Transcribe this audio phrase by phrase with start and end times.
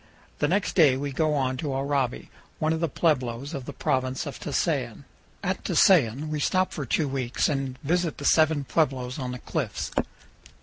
[0.39, 4.25] The next day we go on to Oraibi, one of the pueblos of the Province
[4.25, 5.05] of Tusayan.
[5.43, 9.91] At Tusayan we stop for two weeks and visit the seven pueblos on the cliffs.